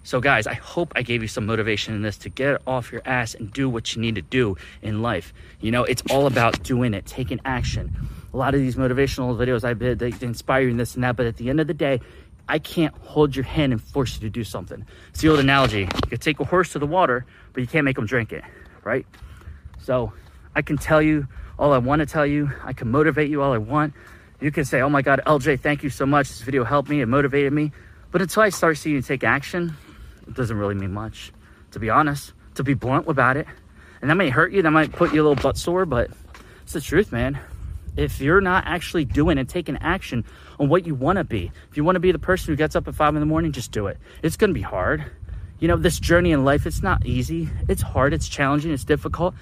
So, 0.05 0.19
guys, 0.19 0.47
I 0.47 0.53
hope 0.53 0.91
I 0.97 1.01
gave 1.01 1.21
you 1.21 1.29
some 1.29 1.45
motivation 1.45 1.95
in 1.95 2.01
this 2.01 2.17
to 2.19 2.29
get 2.29 2.61
off 2.67 2.91
your 2.91 3.01
ass 3.05 3.35
and 3.35 3.51
do 3.51 3.69
what 3.69 3.95
you 3.95 4.01
need 4.01 4.15
to 4.15 4.21
do 4.21 4.57
in 4.81 5.01
life. 5.01 5.33
You 5.61 5.71
know, 5.71 5.85
it's 5.85 6.03
all 6.11 6.27
about 6.27 6.61
doing 6.61 6.93
it, 6.93 7.05
taking 7.05 7.39
action. 7.45 7.95
A 8.33 8.37
lot 8.37 8.53
of 8.53 8.59
these 8.59 8.75
motivational 8.75 9.37
videos 9.37 9.63
I 9.63 9.73
did, 9.73 9.99
they 9.99 10.11
inspire 10.25 10.63
you 10.63 10.69
in 10.71 10.77
this 10.77 10.95
and 10.95 11.03
that, 11.05 11.15
but 11.15 11.25
at 11.25 11.37
the 11.37 11.49
end 11.49 11.61
of 11.61 11.67
the 11.67 11.73
day, 11.73 12.01
I 12.49 12.59
can't 12.59 12.93
hold 12.97 13.33
your 13.33 13.45
hand 13.45 13.71
and 13.71 13.81
force 13.81 14.15
you 14.15 14.21
to 14.21 14.29
do 14.29 14.43
something. 14.43 14.85
It's 15.09 15.21
the 15.21 15.29
old 15.29 15.39
analogy. 15.39 15.81
You 15.81 16.09
can 16.09 16.19
take 16.19 16.41
a 16.41 16.43
horse 16.43 16.73
to 16.73 16.79
the 16.79 16.85
water, 16.85 17.25
but 17.53 17.61
you 17.61 17.67
can't 17.67 17.85
make 17.85 17.95
them 17.95 18.05
drink 18.05 18.33
it, 18.33 18.43
right? 18.83 19.05
So 19.79 20.11
I 20.53 20.63
can 20.63 20.77
tell 20.77 21.01
you 21.01 21.27
all 21.57 21.71
I 21.71 21.77
want 21.77 22.01
to 22.01 22.05
tell 22.05 22.25
you. 22.25 22.51
I 22.63 22.73
can 22.73 22.91
motivate 22.91 23.29
you 23.29 23.41
all 23.41 23.53
I 23.53 23.57
want. 23.57 23.93
You 24.41 24.51
can 24.51 24.65
say, 24.65 24.81
oh 24.81 24.89
my 24.89 25.01
God, 25.01 25.21
LJ, 25.25 25.61
thank 25.61 25.83
you 25.83 25.89
so 25.89 26.05
much. 26.05 26.27
This 26.27 26.41
video 26.41 26.65
helped 26.65 26.89
me. 26.89 26.99
It 26.99 27.05
motivated 27.05 27.53
me. 27.53 27.71
But 28.11 28.21
until 28.21 28.43
I 28.43 28.49
start 28.49 28.77
seeing 28.77 28.97
you 28.97 29.01
take 29.01 29.23
action, 29.23 29.77
it 30.27 30.33
doesn't 30.33 30.57
really 30.57 30.75
mean 30.75 30.93
much, 30.93 31.31
to 31.71 31.79
be 31.79 31.89
honest, 31.89 32.33
to 32.55 32.63
be 32.63 32.73
blunt 32.73 33.07
about 33.07 33.37
it. 33.37 33.47
And 34.01 34.09
that 34.09 34.15
may 34.15 34.29
hurt 34.29 34.51
you, 34.51 34.61
that 34.61 34.71
might 34.71 34.91
put 34.91 35.13
you 35.13 35.21
a 35.21 35.25
little 35.27 35.41
butt 35.41 35.57
sore, 35.57 35.85
but 35.85 36.11
it's 36.61 36.73
the 36.73 36.81
truth, 36.81 37.11
man. 37.11 37.39
If 37.95 38.19
you're 38.19 38.41
not 38.41 38.65
actually 38.65 39.05
doing 39.05 39.37
and 39.37 39.47
taking 39.47 39.77
action 39.77 40.25
on 40.59 40.67
what 40.67 40.85
you 40.85 40.95
want 40.95 41.17
to 41.17 41.23
be, 41.23 41.51
if 41.69 41.77
you 41.77 41.83
want 41.83 41.95
to 41.95 41.99
be 41.99 42.11
the 42.11 42.19
person 42.19 42.51
who 42.51 42.55
gets 42.55 42.75
up 42.75 42.87
at 42.87 42.95
five 42.95 43.15
in 43.15 43.19
the 43.19 43.25
morning, 43.25 43.51
just 43.51 43.71
do 43.71 43.87
it. 43.87 43.97
It's 44.23 44.35
going 44.35 44.49
to 44.49 44.53
be 44.53 44.61
hard. 44.61 45.05
You 45.59 45.67
know, 45.67 45.77
this 45.77 45.99
journey 45.99 46.31
in 46.31 46.43
life, 46.43 46.65
it's 46.65 46.83
not 46.83 47.05
easy. 47.05 47.49
It's 47.69 47.81
hard, 47.81 48.13
it's 48.13 48.27
challenging, 48.27 48.71
it's 48.71 48.83
difficult, 48.83 49.35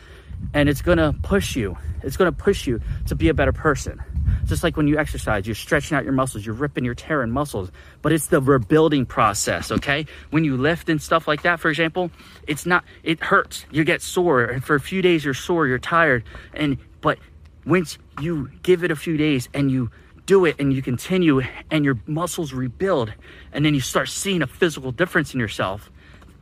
and 0.54 0.70
it's 0.70 0.82
to 0.98 1.16
push 1.24 1.56
you. 1.56 1.78
It's 2.04 2.18
to 2.32 2.38
push 2.38 2.68
you 2.68 2.82
to 3.08 3.16
be 3.16 3.30
a 3.30 3.34
better 3.34 3.52
person. 3.52 4.02
Just 4.46 4.64
like 4.64 4.76
when 4.76 4.88
you 4.88 4.98
exercise, 4.98 5.46
you're 5.46 5.56
stretching 5.56 5.96
out 5.96 6.04
your 6.04 6.14
muscles, 6.14 6.46
you're 6.46 6.56
ripping, 6.56 6.84
you're 6.84 6.96
tearing 6.96 7.32
muscles, 7.32 7.72
but 8.02 8.12
it's 8.12 8.28
the 8.28 8.42
rebuilding 8.42 9.06
process, 9.06 9.72
okay? 9.72 10.06
When 10.30 10.44
you 10.44 10.58
lift 10.58 10.90
and 10.90 11.02
stuff 11.02 11.28
like 11.28 11.44
that, 11.44 11.60
for 11.60 11.70
example, 11.70 12.12
it's 12.48 12.66
not, 12.66 12.84
it 13.04 13.22
hurts. 13.22 13.66
You 13.72 13.84
get 13.84 14.02
sore, 14.02 14.44
and 14.44 14.64
for 14.64 14.76
a 14.76 14.80
few 14.80 15.02
days 15.02 15.24
you're 15.24 15.34
sore, 15.34 15.68
you're 15.68 15.80
tired, 15.80 16.24
and, 16.54 16.78
but 17.02 17.20
once 17.66 17.98
you 18.20 18.50
give 18.64 18.84
it 18.84 18.92
a 18.92 18.96
few 18.96 19.18
days 19.18 19.48
and 19.54 19.70
you 19.70 19.92
do 20.26 20.46
it 20.46 20.56
and 20.60 20.74
you 20.74 20.82
continue 20.82 21.42
and 21.70 21.86
your 21.86 22.00
muscles 22.08 22.54
rebuild, 22.54 23.14
and 23.54 23.66
then 23.66 23.74
you 23.74 23.82
start 23.82 24.10
seeing 24.10 24.42
a 24.42 24.48
physical 24.48 24.92
difference 24.92 25.34
in 25.34 25.40
yourself, 25.40 25.92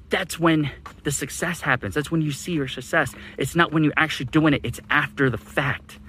That's 0.09 0.39
when 0.39 0.71
the 1.03 1.11
success 1.11 1.61
happens. 1.61 1.95
That's 1.95 2.11
when 2.11 2.21
you 2.21 2.31
see 2.31 2.53
your 2.53 2.67
success. 2.67 3.13
It's 3.37 3.55
not 3.55 3.71
when 3.71 3.83
you're 3.83 3.93
actually 3.97 4.25
doing 4.27 4.53
it, 4.53 4.61
it's 4.63 4.79
after 4.89 5.29
the 5.29 5.37
fact. 5.37 5.99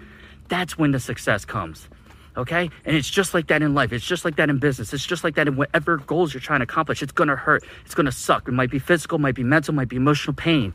That's 0.49 0.78
when 0.78 0.90
the 0.92 1.00
success 1.00 1.45
comes. 1.45 1.88
Okay? 2.37 2.71
And 2.85 2.97
it's 2.97 3.11
just 3.11 3.35
like 3.35 3.49
that 3.49 3.62
in 3.62 3.75
life. 3.75 3.92
It's 3.92 4.07
just 4.07 4.25
like 4.25 4.37
that 4.37 4.49
in 4.49 4.59
business. 4.59 4.92
It's 4.92 5.04
just 5.04 5.23
like 5.23 5.35
that 5.35 5.49
in 5.49 5.57
whatever 5.57 5.99
goals 5.99 6.33
you're 6.33 6.40
trying 6.40 6.61
to 6.61 6.64
accomplish. 6.64 7.02
It's 7.02 7.12
gonna 7.12 7.37
hurt. 7.37 7.62
It's 7.85 7.95
gonna 7.95 8.12
suck. 8.12 8.49
It 8.49 8.52
might 8.52 8.71
be 8.71 8.78
physical, 8.78 9.19
might 9.19 9.35
be 9.35 9.45
mental, 9.45 9.75
might 9.75 9.88
be 9.88 9.97
emotional 9.97 10.35
pain. 10.35 10.73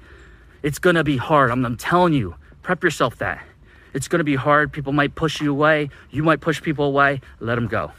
It's 0.61 0.79
gonna 0.79 1.03
be 1.03 1.17
hard. 1.17 1.51
I'm, 1.51 1.65
I'm 1.65 1.77
telling 1.77 2.13
you, 2.13 2.35
prep 2.61 2.83
yourself 2.83 3.17
that. 3.17 3.43
It's 3.93 4.07
gonna 4.07 4.23
be 4.23 4.35
hard. 4.35 4.71
People 4.71 4.93
might 4.93 5.15
push 5.15 5.41
you 5.41 5.51
away. 5.51 5.89
You 6.11 6.23
might 6.23 6.41
push 6.41 6.61
people 6.61 6.85
away. 6.85 7.21
Let 7.39 7.55
them 7.55 7.67
go 7.67 7.91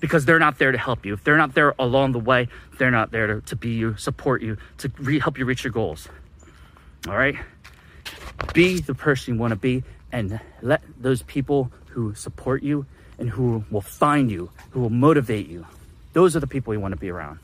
because 0.00 0.24
they're 0.24 0.38
not 0.38 0.58
there 0.58 0.72
to 0.72 0.78
help 0.78 1.06
you. 1.06 1.14
If 1.14 1.24
they're 1.24 1.36
not 1.36 1.54
there 1.54 1.74
along 1.78 2.12
the 2.12 2.18
way, 2.18 2.48
they're 2.78 2.90
not 2.90 3.10
there 3.10 3.26
to, 3.26 3.40
to 3.42 3.56
be 3.56 3.70
you, 3.70 3.96
support 3.96 4.42
you, 4.42 4.56
to 4.78 4.90
re- 4.98 5.18
help 5.18 5.38
you 5.38 5.44
reach 5.44 5.64
your 5.64 5.72
goals. 5.72 6.08
All 7.08 7.16
right? 7.16 7.36
Be 8.52 8.80
the 8.80 8.94
person 8.94 9.34
you 9.34 9.40
want 9.40 9.52
to 9.52 9.56
be 9.56 9.84
and 10.12 10.40
let 10.62 10.82
those 10.98 11.22
people 11.22 11.70
who 11.88 12.14
support 12.14 12.62
you 12.62 12.86
and 13.18 13.30
who 13.30 13.64
will 13.70 13.80
find 13.80 14.30
you, 14.30 14.50
who 14.70 14.80
will 14.80 14.90
motivate 14.90 15.48
you, 15.48 15.66
those 16.12 16.36
are 16.36 16.40
the 16.40 16.46
people 16.46 16.72
you 16.72 16.80
want 16.80 16.92
to 16.92 17.00
be 17.00 17.10
around. 17.10 17.38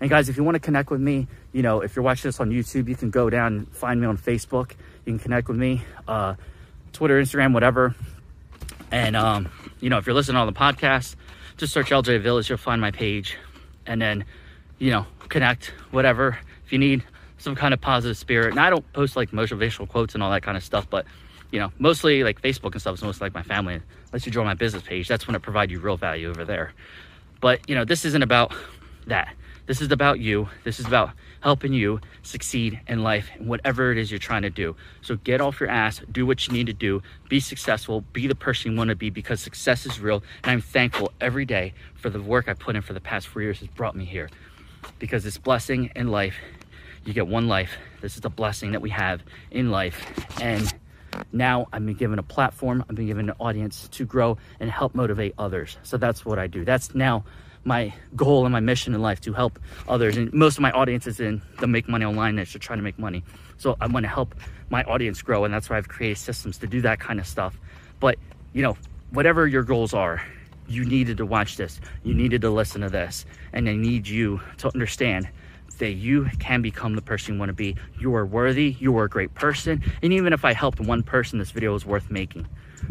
And 0.00 0.10
guys, 0.10 0.28
if 0.28 0.36
you 0.36 0.44
want 0.44 0.56
to 0.56 0.60
connect 0.60 0.90
with 0.90 1.00
me, 1.00 1.28
you 1.52 1.62
know, 1.62 1.80
if 1.80 1.94
you're 1.94 2.02
watching 2.02 2.28
this 2.28 2.40
on 2.40 2.50
YouTube, 2.50 2.88
you 2.88 2.96
can 2.96 3.10
go 3.10 3.30
down 3.30 3.54
and 3.54 3.68
find 3.68 4.00
me 4.00 4.06
on 4.06 4.18
Facebook. 4.18 4.72
You 5.04 5.12
can 5.12 5.18
connect 5.18 5.48
with 5.48 5.56
me, 5.56 5.82
uh, 6.08 6.34
Twitter, 6.92 7.20
Instagram, 7.22 7.52
whatever. 7.52 7.94
And, 8.90 9.16
um, 9.16 9.50
you 9.80 9.90
know, 9.90 9.98
if 9.98 10.06
you're 10.06 10.14
listening 10.14 10.36
on 10.36 10.46
the 10.46 10.52
podcast, 10.52 11.16
just 11.56 11.72
search 11.72 11.90
LJ 11.90 12.20
Villas, 12.20 12.48
you'll 12.48 12.58
find 12.58 12.80
my 12.80 12.90
page. 12.90 13.36
And 13.86 14.00
then, 14.00 14.24
you 14.78 14.90
know, 14.90 15.06
connect, 15.28 15.72
whatever. 15.90 16.38
If 16.64 16.72
you 16.72 16.78
need 16.78 17.04
some 17.44 17.54
kind 17.54 17.74
of 17.74 17.80
positive 17.80 18.16
spirit. 18.16 18.50
And 18.50 18.58
I 18.58 18.70
don't 18.70 18.90
post 18.94 19.16
like 19.16 19.30
motivational 19.30 19.86
quotes 19.86 20.14
and 20.14 20.22
all 20.22 20.30
that 20.30 20.42
kind 20.42 20.56
of 20.56 20.64
stuff, 20.64 20.88
but 20.88 21.06
you 21.52 21.60
know, 21.60 21.70
mostly 21.78 22.24
like 22.24 22.42
Facebook 22.42 22.72
and 22.72 22.80
stuff 22.80 22.94
is 22.94 23.02
mostly 23.02 23.26
like 23.26 23.34
my 23.34 23.42
family. 23.42 23.80
Unless 24.06 24.26
you 24.26 24.32
join 24.32 24.46
my 24.46 24.54
business 24.54 24.82
page, 24.82 25.06
that's 25.06 25.26
when 25.26 25.36
it 25.36 25.42
provide 25.42 25.70
you 25.70 25.78
real 25.78 25.96
value 25.96 26.28
over 26.28 26.44
there. 26.44 26.72
But 27.40 27.68
you 27.68 27.74
know, 27.74 27.84
this 27.84 28.04
isn't 28.04 28.22
about 28.22 28.52
that. 29.06 29.34
This 29.66 29.80
is 29.80 29.90
about 29.90 30.20
you. 30.20 30.48
This 30.64 30.78
is 30.78 30.86
about 30.86 31.10
helping 31.40 31.72
you 31.72 32.00
succeed 32.22 32.80
in 32.86 33.02
life 33.02 33.30
and 33.34 33.48
whatever 33.48 33.92
it 33.92 33.98
is 33.98 34.10
you're 34.10 34.18
trying 34.18 34.42
to 34.42 34.50
do. 34.50 34.76
So 35.00 35.16
get 35.16 35.40
off 35.40 35.58
your 35.58 35.70
ass, 35.70 36.02
do 36.12 36.26
what 36.26 36.46
you 36.46 36.52
need 36.52 36.66
to 36.66 36.74
do, 36.74 37.02
be 37.30 37.40
successful, 37.40 38.02
be 38.12 38.26
the 38.26 38.34
person 38.34 38.72
you 38.72 38.78
want 38.78 38.88
to 38.88 38.96
be 38.96 39.08
because 39.08 39.40
success 39.40 39.86
is 39.86 40.00
real. 40.00 40.22
And 40.42 40.52
I'm 40.52 40.60
thankful 40.60 41.12
every 41.20 41.46
day 41.46 41.72
for 41.94 42.10
the 42.10 42.20
work 42.20 42.46
I 42.46 42.52
put 42.52 42.76
in 42.76 42.82
for 42.82 42.92
the 42.92 43.00
past 43.00 43.26
four 43.26 43.40
years 43.40 43.60
has 43.60 43.68
brought 43.68 43.96
me 43.96 44.04
here. 44.04 44.28
Because 44.98 45.24
this 45.24 45.38
blessing 45.38 45.90
in 45.96 46.08
life, 46.08 46.36
you 47.06 47.14
get 47.14 47.26
one 47.26 47.48
life. 47.48 47.72
This 48.02 48.16
is 48.16 48.20
the 48.20 48.30
blessing 48.30 48.72
that 48.72 48.82
we 48.82 48.90
have 48.90 49.22
in 49.50 49.70
life. 49.70 49.98
And 50.42 50.72
now 51.32 51.68
I've 51.72 51.84
been 51.86 51.94
given 51.94 52.18
a 52.18 52.22
platform, 52.22 52.84
I've 52.88 52.96
been 52.96 53.06
given 53.06 53.30
an 53.30 53.36
audience 53.38 53.88
to 53.92 54.04
grow 54.04 54.36
and 54.60 54.70
help 54.70 54.94
motivate 54.94 55.34
others. 55.38 55.78
So 55.84 55.96
that's 55.96 56.24
what 56.24 56.38
I 56.38 56.48
do. 56.48 56.66
That's 56.66 56.94
now 56.94 57.24
my 57.64 57.92
goal 58.14 58.44
and 58.44 58.52
my 58.52 58.60
mission 58.60 58.94
in 58.94 59.02
life 59.02 59.20
to 59.22 59.32
help 59.32 59.58
others. 59.88 60.16
And 60.16 60.32
most 60.32 60.56
of 60.56 60.62
my 60.62 60.70
audience 60.72 61.06
is 61.06 61.20
in 61.20 61.42
the 61.60 61.66
make 61.66 61.88
money 61.88 62.04
online 62.04 62.36
niche 62.36 62.52
to 62.52 62.58
try 62.58 62.76
to 62.76 62.82
make 62.82 62.98
money. 62.98 63.24
So 63.56 63.76
I 63.80 63.86
want 63.86 64.04
to 64.04 64.08
help 64.08 64.34
my 64.70 64.82
audience 64.84 65.22
grow, 65.22 65.44
and 65.44 65.52
that's 65.52 65.70
why 65.70 65.78
I've 65.78 65.88
created 65.88 66.18
systems 66.18 66.58
to 66.58 66.66
do 66.66 66.80
that 66.82 67.00
kind 67.00 67.20
of 67.20 67.26
stuff. 67.26 67.58
But 68.00 68.18
you 68.52 68.62
know, 68.62 68.76
whatever 69.10 69.46
your 69.46 69.62
goals 69.62 69.94
are, 69.94 70.22
you 70.68 70.84
needed 70.84 71.18
to 71.18 71.26
watch 71.26 71.56
this. 71.56 71.80
You 72.02 72.14
needed 72.14 72.40
to 72.42 72.50
listen 72.50 72.80
to 72.82 72.88
this, 72.88 73.26
and 73.52 73.68
I 73.68 73.74
need 73.74 74.08
you 74.08 74.40
to 74.58 74.68
understand 74.74 75.28
that 75.78 75.92
you 75.92 76.28
can 76.38 76.62
become 76.62 76.94
the 76.94 77.02
person 77.02 77.34
you 77.34 77.40
want 77.40 77.48
to 77.48 77.54
be. 77.54 77.76
You 77.98 78.14
are 78.14 78.24
worthy. 78.24 78.76
You 78.78 78.96
are 78.98 79.04
a 79.04 79.08
great 79.08 79.34
person. 79.34 79.82
And 80.02 80.12
even 80.12 80.32
if 80.32 80.44
I 80.44 80.52
helped 80.52 80.80
one 80.80 81.02
person, 81.02 81.38
this 81.38 81.50
video 81.50 81.74
is 81.74 81.84
worth 81.84 82.10
making. 82.10 82.46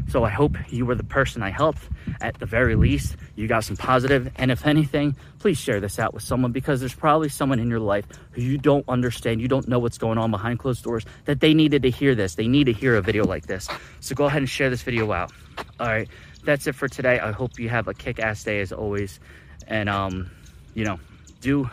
So 0.10 0.24
I 0.24 0.30
hope 0.30 0.56
you 0.70 0.86
were 0.86 0.96
the 0.96 1.04
person 1.04 1.42
I 1.42 1.50
helped. 1.50 1.82
At 2.22 2.40
the 2.40 2.46
very 2.46 2.76
least, 2.76 3.16
you 3.36 3.48
got 3.48 3.64
some 3.64 3.78
positive. 3.78 4.32
And 4.36 4.52
if 4.52 4.66
anything, 4.66 5.16
please 5.40 5.58
share 5.58 5.80
this 5.80 6.00
out 6.00 6.14
with 6.14 6.24
someone 6.24 6.52
because 6.52 6.80
there's 6.80 6.94
probably 6.94 7.30
someone 7.30 7.60
in 7.60 7.70
your 7.70 7.80
life 7.80 8.06
who 8.32 8.42
you 8.42 8.58
don't 8.58 8.88
understand, 8.88 9.42
you 9.42 9.48
don't 9.48 9.68
know 9.68 9.80
what's 9.80 9.98
going 9.98 10.18
on 10.18 10.32
behind 10.32 10.60
closed 10.60 10.84
doors, 10.84 11.06
that 11.26 11.40
they 11.40 11.54
needed 11.54 11.82
to 11.84 11.90
hear 11.90 12.16
this. 12.16 12.36
They 12.36 12.48
need 12.48 12.66
to 12.66 12.74
hear 12.74 12.96
a 12.96 13.02
video 13.02 13.26
like 13.26 13.48
this. 13.48 13.68
So 14.00 14.16
go 14.16 14.26
ahead 14.26 14.42
and 14.42 14.50
share 14.50 14.70
this 14.70 14.84
video 14.84 15.12
out. 15.12 15.32
All 15.80 15.88
right, 15.88 16.08
that's 16.44 16.68
it 16.68 16.76
for 16.76 16.88
today. 16.88 17.20
I 17.20 17.32
hope 17.32 17.60
you 17.60 17.70
have 17.70 17.88
a 17.88 17.94
kick-ass 17.94 18.44
day 18.44 18.62
as 18.62 18.72
always. 18.72 19.20
And, 19.68 19.90
um, 19.90 20.30
you 20.74 20.86
know, 20.86 21.00
do 21.42 21.70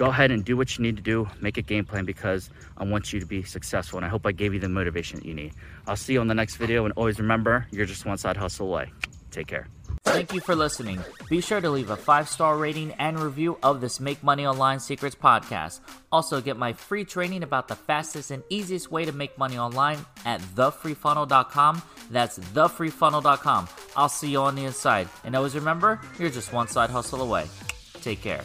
go 0.00 0.06
ahead 0.06 0.30
and 0.30 0.46
do 0.46 0.56
what 0.56 0.78
you 0.78 0.82
need 0.82 0.96
to 0.96 1.02
do. 1.02 1.28
Make 1.42 1.58
a 1.58 1.62
game 1.62 1.84
plan 1.84 2.06
because 2.06 2.48
I 2.78 2.84
want 2.84 3.12
you 3.12 3.20
to 3.20 3.26
be 3.26 3.42
successful. 3.42 3.98
And 3.98 4.06
I 4.06 4.08
hope 4.08 4.24
I 4.24 4.32
gave 4.32 4.54
you 4.54 4.58
the 4.58 4.68
motivation 4.68 5.18
that 5.18 5.26
you 5.26 5.34
need. 5.34 5.52
I'll 5.86 5.94
see 5.94 6.14
you 6.14 6.20
on 6.22 6.26
the 6.26 6.34
next 6.34 6.56
video. 6.56 6.86
And 6.86 6.94
always 6.96 7.18
remember, 7.18 7.66
you're 7.70 7.84
just 7.84 8.06
one 8.06 8.16
side 8.16 8.38
hustle 8.38 8.68
away. 8.68 8.90
Take 9.30 9.48
care. 9.48 9.68
Thank 10.04 10.32
you 10.32 10.40
for 10.40 10.56
listening. 10.56 11.00
Be 11.28 11.42
sure 11.42 11.60
to 11.60 11.68
leave 11.68 11.90
a 11.90 11.96
five 11.96 12.30
star 12.30 12.56
rating 12.56 12.92
and 12.92 13.20
review 13.20 13.58
of 13.62 13.82
this 13.82 14.00
Make 14.00 14.24
Money 14.24 14.46
Online 14.46 14.80
Secrets 14.80 15.14
podcast. 15.14 15.80
Also, 16.10 16.40
get 16.40 16.56
my 16.56 16.72
free 16.72 17.04
training 17.04 17.42
about 17.42 17.68
the 17.68 17.76
fastest 17.76 18.30
and 18.30 18.42
easiest 18.48 18.90
way 18.90 19.04
to 19.04 19.12
make 19.12 19.36
money 19.36 19.58
online 19.58 19.98
at 20.24 20.40
thefreefunnel.com. 20.40 21.82
That's 22.10 22.38
thefreefunnel.com. 22.38 23.68
I'll 23.94 24.08
see 24.08 24.30
you 24.30 24.40
on 24.40 24.54
the 24.54 24.64
inside. 24.64 25.10
And 25.24 25.36
always 25.36 25.54
remember, 25.54 26.00
you're 26.18 26.30
just 26.30 26.54
one 26.54 26.68
side 26.68 26.88
hustle 26.88 27.20
away. 27.20 27.46
Take 28.00 28.22
care. 28.22 28.42